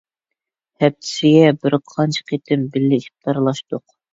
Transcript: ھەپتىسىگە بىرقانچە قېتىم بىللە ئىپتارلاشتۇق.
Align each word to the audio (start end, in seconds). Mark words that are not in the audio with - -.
ھەپتىسىگە 0.83 1.51
بىرقانچە 1.65 2.27
قېتىم 2.33 2.67
بىللە 2.77 3.03
ئىپتارلاشتۇق. 3.05 3.87